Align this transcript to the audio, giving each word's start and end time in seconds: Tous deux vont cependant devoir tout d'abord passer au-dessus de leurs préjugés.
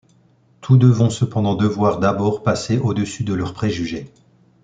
Tous 0.61 0.77
deux 0.77 0.89
vont 0.89 1.11
cependant 1.11 1.53
devoir 1.53 1.97
tout 1.97 2.01
d'abord 2.01 2.41
passer 2.41 2.79
au-dessus 2.79 3.23
de 3.23 3.35
leurs 3.35 3.53
préjugés. 3.53 4.11